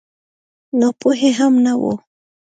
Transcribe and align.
ناپوهي 0.79 1.31
هم 1.39 1.53
نه 1.65 1.73
وه. 1.81 1.93